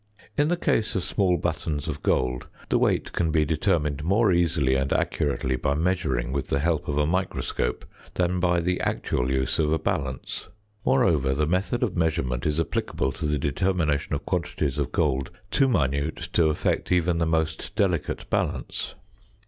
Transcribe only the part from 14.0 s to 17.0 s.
of quantities of gold too minute to affect